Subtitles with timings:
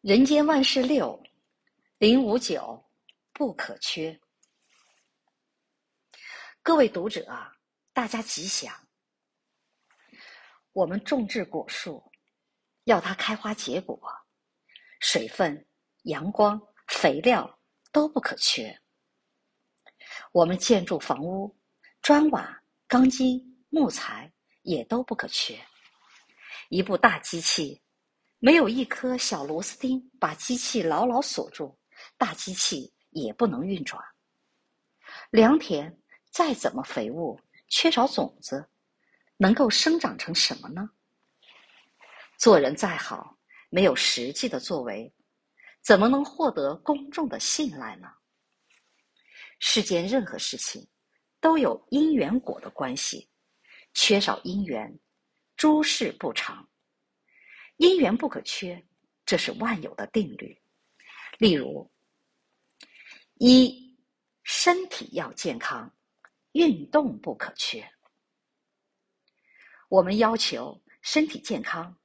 [0.00, 1.22] 人间万事六，
[1.98, 2.82] 零五九
[3.34, 4.18] 不可缺。
[6.62, 7.26] 各位读者，
[7.92, 8.74] 大家吉祥。
[10.72, 12.02] 我们种植果树，
[12.84, 14.00] 要它开花结果，
[15.00, 15.68] 水分、
[16.04, 16.58] 阳光、
[16.88, 17.60] 肥料
[17.92, 18.80] 都不可缺。
[20.32, 21.54] 我们建筑房屋，
[22.00, 24.32] 砖瓦、钢筋、木材
[24.62, 25.62] 也都不可缺。
[26.70, 27.82] 一部大机器。
[28.42, 31.78] 没有一颗小螺丝钉把机器牢牢锁住，
[32.16, 34.02] 大机器也不能运转。
[35.30, 38.66] 良田再怎么肥沃，缺少种子，
[39.36, 40.88] 能够生长成什么呢？
[42.38, 43.36] 做人再好，
[43.68, 45.12] 没有实际的作为，
[45.82, 48.08] 怎么能获得公众的信赖呢？
[49.58, 50.88] 世间任何事情
[51.42, 53.28] 都有因缘果的关系，
[53.92, 54.98] 缺少因缘，
[55.58, 56.66] 诸事不成。
[57.80, 58.84] 因缘不可缺，
[59.24, 60.54] 这是万有的定律。
[61.38, 61.90] 例如，
[63.38, 63.96] 一，
[64.42, 65.90] 身体要健康，
[66.52, 67.82] 运动不可缺。
[69.88, 71.96] 我们要求身体健康，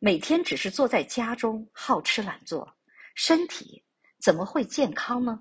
[0.00, 2.76] 每天只是坐在家中好吃懒做，
[3.14, 3.84] 身体
[4.20, 5.40] 怎么会健康呢？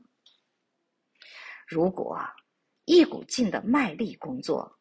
[1.66, 2.20] 如果
[2.84, 4.72] 一股劲的卖力工作，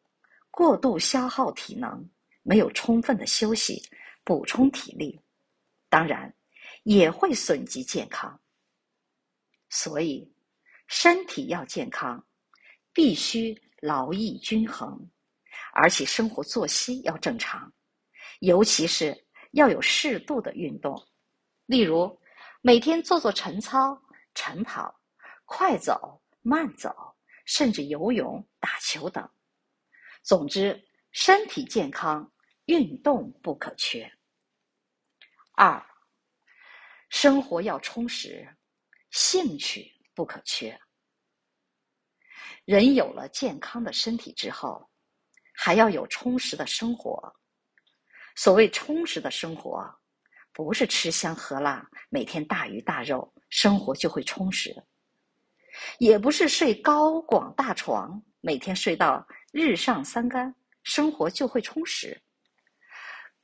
[0.51, 2.07] 过度消耗体能，
[2.43, 3.81] 没有充分的休息。
[4.25, 5.21] 补充体力，
[5.87, 6.35] 当然
[6.83, 8.37] 也会损及健康。
[9.69, 10.29] 所以，
[10.87, 12.25] 身体要健康，
[12.91, 15.09] 必须劳逸均衡，
[15.73, 17.71] 而且生活作息要正常，
[18.39, 21.01] 尤其是要有适度的运动，
[21.65, 22.19] 例如
[22.61, 23.97] 每天做做晨操、
[24.33, 24.99] 晨跑、
[25.45, 26.93] 快走、慢走，
[27.45, 29.27] 甚至游泳、打球等。
[30.23, 32.31] 总之，身体健康，
[32.65, 34.11] 运动不可缺。
[35.53, 35.83] 二，
[37.09, 38.47] 生活要充实，
[39.11, 40.77] 兴趣不可缺。
[42.65, 44.89] 人有了健康的身体之后，
[45.53, 47.33] 还要有充实的生活。
[48.35, 49.87] 所谓充实的生活，
[50.51, 54.73] 不是吃香喝辣，每天大鱼大肉，生活就会充实；
[55.99, 60.53] 也不是睡高广大床，每天睡到日上三竿，
[60.83, 62.21] 生活就会充实。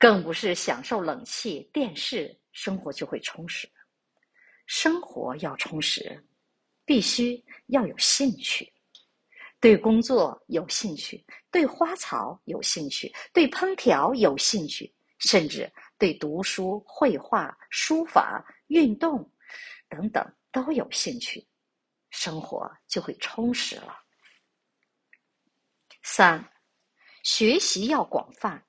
[0.02, 3.70] 更不是享受冷气、电视，生活就会充实。
[4.66, 6.20] 生活要充实，
[6.84, 8.68] 必须要有兴趣，
[9.60, 19.30] 对工作有兴趣，对花草有兴趣，对烹调有兴趣，甚至对读书、绘画、书法、运动
[19.88, 21.46] 等等都有兴趣，
[22.10, 23.96] 生活就会充实了。
[26.02, 26.44] 三，
[27.22, 28.60] 学习要广泛。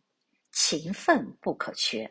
[0.53, 2.09] 勤奋不可缺。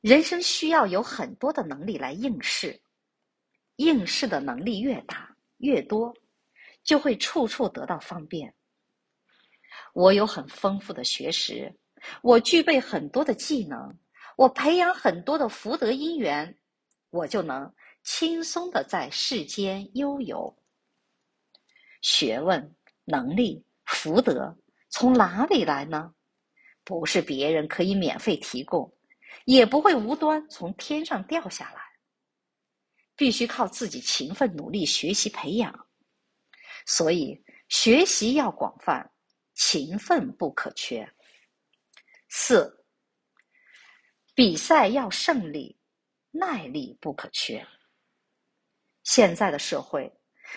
[0.00, 2.80] 人生需要有很多的能力来应试，
[3.76, 6.16] 应试的能力越大越多，
[6.82, 8.54] 就会处处得到方便。
[9.92, 11.76] 我有很丰富的学识，
[12.22, 13.98] 我具备很多的技能，
[14.36, 16.56] 我培养很多的福德因缘，
[17.10, 17.74] 我就能
[18.04, 20.56] 轻松的在世间悠游。
[22.00, 22.74] 学问、
[23.04, 24.56] 能力、福德。
[24.90, 26.14] 从哪里来呢？
[26.82, 28.92] 不是别人可以免费提供，
[29.44, 31.80] 也不会无端从天上掉下来。
[33.14, 35.86] 必须靠自己勤奋努力学习培养。
[36.86, 39.08] 所以学习要广泛，
[39.54, 41.06] 勤奋不可缺。
[42.30, 42.84] 四，
[44.34, 45.78] 比赛要胜利，
[46.30, 47.64] 耐力不可缺。
[49.04, 50.10] 现在的社会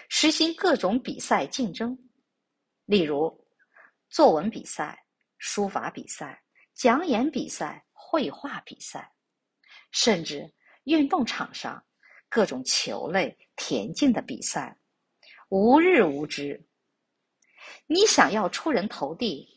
[0.09, 1.95] 实行各种比赛竞争，
[2.85, 3.42] 例如。
[4.13, 5.03] 作文比赛、
[5.39, 6.39] 书法比赛、
[6.75, 9.11] 讲演比赛、绘画比赛，
[9.91, 10.53] 甚至
[10.83, 11.83] 运动场上
[12.29, 14.77] 各种球类、田径的比赛，
[15.49, 16.63] 无日无之。
[17.87, 19.49] 你想要出人头地，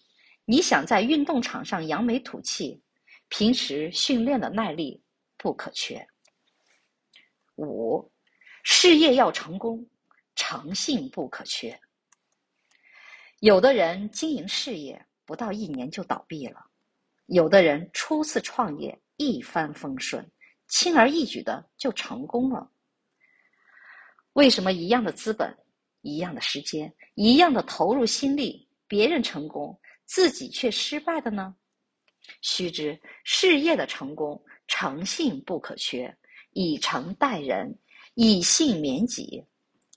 [0.46, 2.82] 你想在运动场上扬眉吐气，
[3.28, 5.04] 平时训练的耐力
[5.36, 6.08] 不可缺。
[7.56, 8.10] 五，
[8.62, 9.86] 事业要成功，
[10.34, 11.78] 诚信不可缺。
[13.40, 16.64] 有的人经营事业不到一年就倒闭了，
[17.26, 20.26] 有的人初次创业一帆风顺，
[20.68, 22.70] 轻而易举的就成功了。
[24.32, 25.54] 为什么一样的资本、
[26.00, 31.54] 一样的时间、一样的投入心力，别人成功，自己却失败的呢？
[32.40, 36.14] 须知事业的成功，诚信不可缺，
[36.52, 37.78] 以诚待人，
[38.14, 39.44] 以信勉己，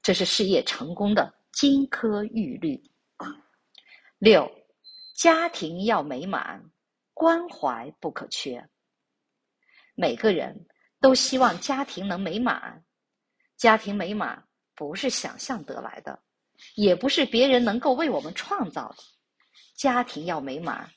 [0.02, 2.82] 这是事业成功的金科玉律。
[4.20, 4.52] 六，
[5.16, 6.62] 家庭要美满，
[7.14, 8.70] 关怀不可缺。
[9.96, 10.68] 每个人
[11.00, 12.84] 都希望家庭能美满，
[13.56, 14.44] 家庭美满
[14.76, 16.22] 不是想象得来的，
[16.76, 18.98] 也不是别人能够为我们创造的。
[19.78, 20.92] 家庭要美满，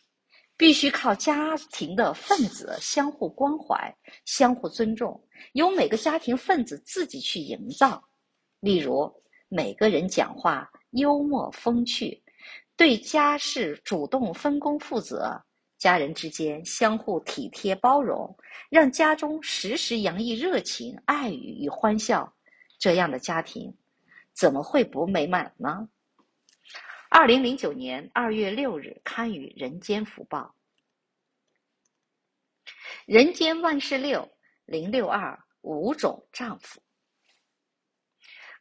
[0.57, 8.03] 必须靠家庭的分子相互关怀、相互尊重，由每个家庭分子自己去营造。
[8.59, 9.09] 例如，
[9.49, 12.22] 每个人讲话幽默风趣，
[12.83, 15.41] 对家事主动分工负责。
[15.79, 18.37] 家人之间相互体贴包容，
[18.71, 22.35] 让家中时时洋溢热情、爱语与欢笑，
[22.81, 23.73] 这样的家庭
[24.33, 25.89] 怎么会不美满呢？
[27.09, 30.53] 二零零九年二月六日刊于《人间福报》。
[33.07, 34.29] 人间万事六
[34.65, 36.83] 零六二五种丈夫。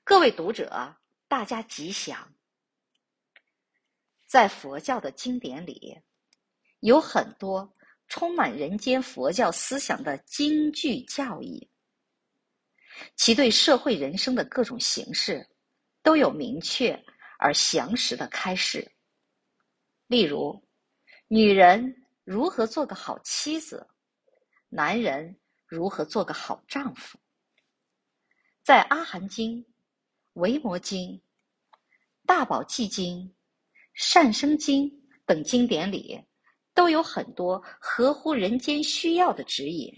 [0.03, 0.95] 各位读者，
[1.27, 2.35] 大家吉祥。
[4.31, 5.99] 在佛教的经典里。
[6.79, 7.69] 有很多
[8.07, 11.69] 充满人间佛教思想的京剧教义，
[13.17, 15.45] 其对社会人生的各种形式
[16.01, 16.97] 都有明确
[17.39, 18.89] 而详实的开示。
[20.07, 20.65] 例如，
[21.27, 21.93] 女人
[22.23, 23.85] 如何做个好妻子，
[24.69, 25.37] 男人
[25.67, 27.19] 如何做个好丈夫。
[28.63, 29.57] 在《阿含经》
[30.35, 31.09] 《维摩经》
[32.25, 33.17] 《大宝积经》
[33.93, 34.89] 《善生经》
[35.25, 36.21] 等经典里。
[36.73, 39.93] 都有很多合乎人间需要的指引。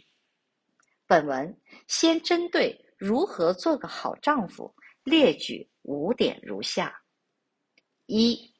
[1.05, 4.73] 本文先针对如何做个好丈夫
[5.03, 6.99] 列举五点如下：
[8.07, 8.51] 一、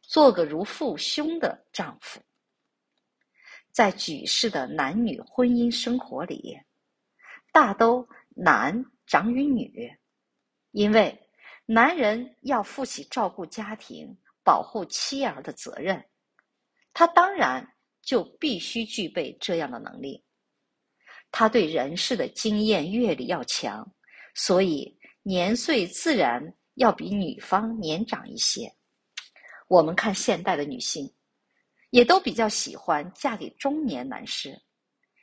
[0.00, 2.20] 做个如父兄的丈夫。
[3.72, 6.56] 在举世的男女婚姻生活里，
[7.52, 9.92] 大都男长于女，
[10.70, 11.28] 因为
[11.66, 14.16] 男人要负起照顾家庭、
[14.48, 16.02] 保护妻儿的责任。
[16.94, 20.24] 他当然就必须具备这样的能力。
[21.30, 23.86] 他对人事的经验阅历要强，
[24.34, 26.42] 所以年岁自然
[26.76, 28.74] 要比女方年长一些。
[29.68, 31.14] 我们看现代的女性，
[31.90, 34.58] 也都比较喜欢嫁给中年男士，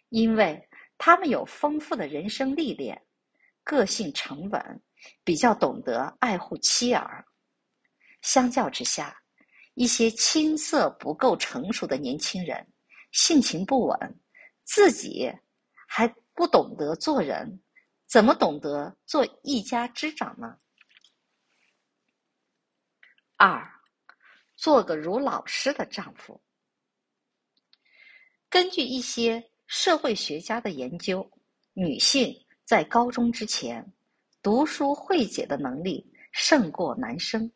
[0.10, 0.70] 因为
[1.00, 3.02] 他们有丰富的人生历练，
[3.64, 4.84] 个性沉稳，
[5.24, 7.26] 比较懂得爱护妻儿。
[8.26, 9.16] 相较之下，
[9.76, 12.68] 一些青涩不够成熟的年轻人，
[13.12, 14.20] 性情不稳，
[14.64, 15.32] 自己
[15.88, 17.62] 还不懂得做人，
[18.08, 20.58] 怎么懂得做一家之长呢？
[23.38, 23.64] 二，
[24.56, 26.42] 做个如老师的丈夫。
[28.50, 31.30] 根据一些社会学家的研究，
[31.74, 33.94] 女性在高中之前
[34.42, 37.52] 读书会解的能力胜过男生，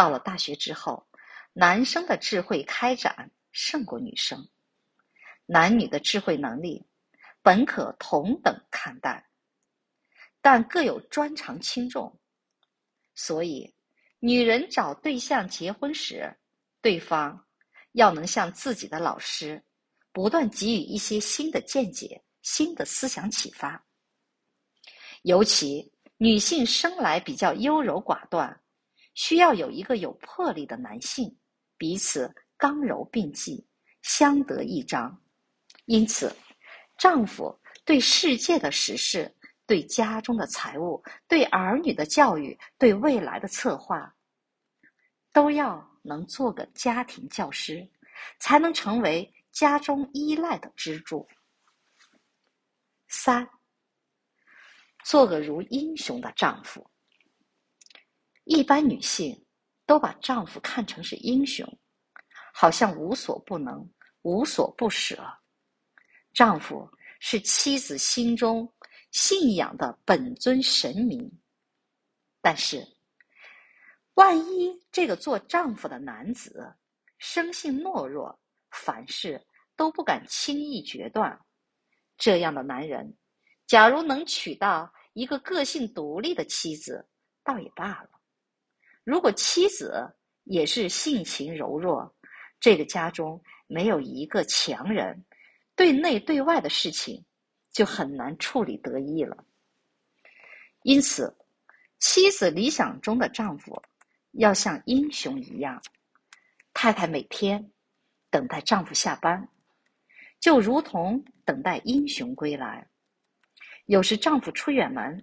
[0.00, 1.06] 到了大学之后，
[1.52, 4.48] 男生的智慧开展胜过女生，
[5.44, 6.86] 男女的智慧能力
[7.42, 9.28] 本可同等看待，
[10.40, 12.18] 但各有专长轻重。
[13.14, 13.74] 所以，
[14.20, 16.34] 女人找对象结婚时，
[16.80, 17.44] 对方
[17.92, 19.62] 要能向自己的老师，
[20.12, 23.84] 不断给予一些新的见解、新的思想启发。
[25.24, 28.62] 尤其女性生来比较优柔寡断，
[29.14, 31.36] 需要有一个有魄力的男性。
[31.76, 33.66] 彼此刚柔并济，
[34.02, 35.18] 相得益彰。
[35.86, 36.30] 因此，
[36.98, 39.34] 丈夫对世界的时事、
[39.66, 44.14] 对家中的财务、对儿女的教育、对未来的策划，
[45.32, 47.88] 都要能做个家庭教师，
[48.38, 51.26] 才能成为家中依赖的支柱。
[53.08, 53.48] 三，
[55.04, 56.88] 做个如英雄的丈夫。
[58.44, 59.44] 一般女性。
[59.86, 61.66] 都把丈夫看成是英雄，
[62.54, 63.84] 好像无所不能、
[64.22, 65.20] 无所不舍。
[66.32, 68.72] 丈夫是妻子心中
[69.10, 71.28] 信仰的本尊神明。
[72.40, 72.86] 但是，
[74.14, 76.72] 万一这个做丈夫的男子
[77.18, 79.44] 生性懦弱，凡事
[79.74, 81.36] 都不敢轻易决断，
[82.16, 83.12] 这样的男人，
[83.66, 87.04] 假如能娶到一个个性独立的妻子，
[87.42, 88.19] 倒也罢了。
[89.04, 90.06] 如果妻子
[90.44, 92.14] 也是性情柔弱，
[92.58, 95.24] 这个家中没有一个强人，
[95.74, 97.24] 对内对外的事情
[97.70, 99.44] 就很难处理得意了。
[100.82, 101.34] 因此，
[101.98, 103.80] 妻子理想中的丈夫
[104.32, 105.80] 要像英雄一样，
[106.72, 107.70] 太太每天
[108.30, 109.48] 等待丈夫下班，
[110.40, 112.86] 就如同等待英雄归来。
[113.86, 115.22] 有时丈夫出远门，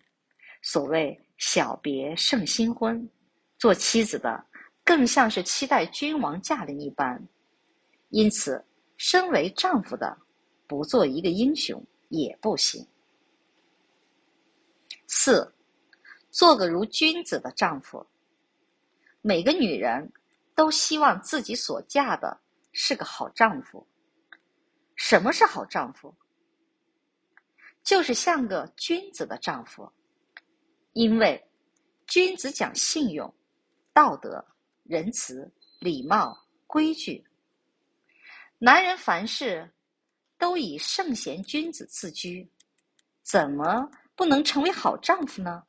[0.62, 3.10] 所谓小别胜新婚。
[3.58, 4.46] 做妻子的
[4.84, 7.22] 更像是期待君王驾临一般，
[8.10, 8.64] 因此，
[8.98, 10.18] 身为丈夫的
[10.68, 12.88] 不做一个英雄也不行。
[15.08, 15.56] 四，
[16.30, 18.06] 做个如君子的丈夫。
[19.22, 20.12] 每个女人
[20.56, 22.40] 都希望自己所嫁的
[22.72, 23.86] 是个好丈夫。
[24.96, 26.16] 什么是好丈夫？
[27.84, 29.92] 就是像个君子的丈夫，
[30.94, 31.42] 因为
[32.06, 33.34] 君子讲信用、
[33.98, 34.46] 道德、
[34.84, 36.38] 仁慈、礼貌、
[36.68, 37.26] 规矩。
[38.60, 39.74] 男人凡事
[40.38, 42.48] 都以圣贤君子自居，
[43.24, 45.64] 怎么不能成为好丈夫呢？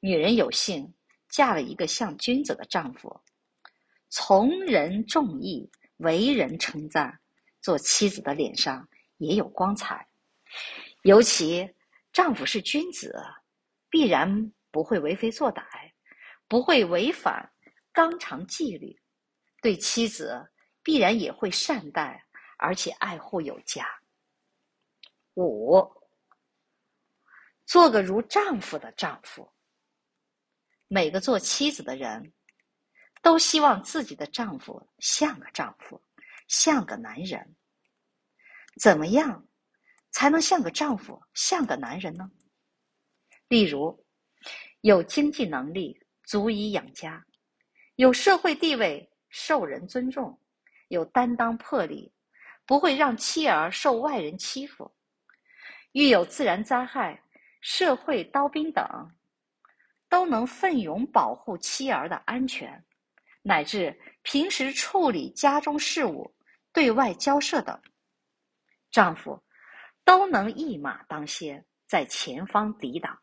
[0.00, 0.92] 女人有幸
[1.28, 3.20] 嫁了一个像君子的丈夫，
[4.08, 7.20] 从人重义，为人称赞，
[7.60, 8.88] 做妻子的脸上
[9.18, 10.04] 也有光彩。
[11.02, 11.72] 尤其
[12.12, 13.14] 丈夫是君子，
[13.88, 15.62] 必然不会为非作歹，
[16.48, 17.52] 不会违反
[17.92, 19.00] 纲常纪律，
[19.62, 20.50] 对妻子
[20.82, 22.24] 必然也会善待，
[22.56, 23.86] 而且爱护有加。
[25.34, 25.86] 五，
[27.66, 29.52] 做个如丈夫的丈夫。
[30.88, 32.32] 每个做妻子的人，
[33.20, 36.02] 都希望自己的丈夫像个丈夫，
[36.48, 37.54] 像个男人。
[38.80, 39.46] 怎么样
[40.10, 42.30] 才能像个丈夫，像个男人呢？
[43.48, 44.06] 例如，
[44.80, 47.24] 有经济能力，足以养家；
[47.94, 50.38] 有社会地位，受人尊重；
[50.88, 52.12] 有担当魄力，
[52.66, 54.92] 不会让妻儿受外人欺负；
[55.92, 57.22] 遇有自然灾害、
[57.62, 58.86] 社会刀兵等。
[60.10, 62.82] 都能奋勇保护妻儿的安全，
[63.42, 66.34] 乃至平时处理家中事务、
[66.72, 67.78] 对外交涉等，
[68.90, 69.42] 丈夫
[70.04, 73.18] 都能一马当先，在前方抵挡。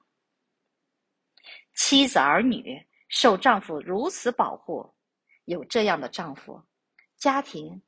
[1.73, 4.93] 妻子儿女受丈夫如此保护，
[5.45, 6.61] 有这样的丈夫，
[7.17, 7.81] 家庭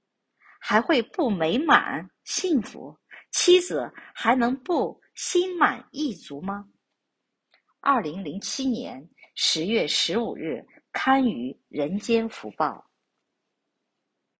[0.59, 2.97] 还会不美满幸福？
[3.31, 6.65] 妻子还能不心满意足吗？
[7.79, 12.86] 二零零七年十月十五日刊于《人间福报》。